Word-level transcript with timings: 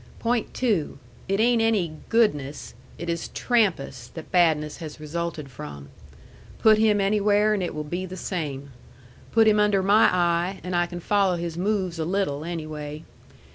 Point 0.17 0.55
two: 0.55 0.97
it 1.27 1.39
ain't 1.39 1.61
any 1.61 1.93
GOODNESS, 2.09 2.73
it 2.97 3.07
is 3.07 3.27
TRAMPAS 3.27 4.09
that 4.15 4.31
badness 4.31 4.77
has 4.77 4.99
resulted 4.99 5.51
from. 5.51 5.89
Put 6.57 6.79
him 6.79 6.99
anywhere 6.99 7.53
and 7.53 7.61
it 7.61 7.75
will 7.75 7.83
be 7.83 8.07
the 8.07 8.17
same. 8.17 8.71
Put 9.31 9.47
him 9.47 9.59
under 9.59 9.83
my 9.83 10.05
eye, 10.05 10.59
and 10.63 10.75
I 10.75 10.87
can 10.87 11.01
follow 11.01 11.35
his 11.35 11.55
moves 11.55 11.99
a 11.99 12.05
little, 12.05 12.43
anyway. 12.43 13.03